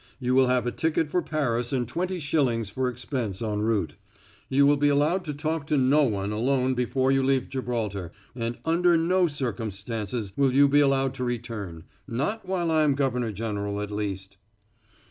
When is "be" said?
4.77-4.89, 10.67-10.79